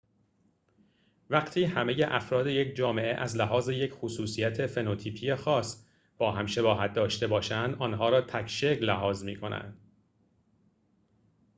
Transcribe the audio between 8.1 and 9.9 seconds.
تک‌شکل لحاظ می‌کنند